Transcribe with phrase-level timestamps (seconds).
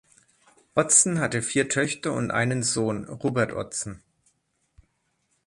[0.73, 4.01] Otzen hatte vier Töchter und einen Sohn, Robert Otzen.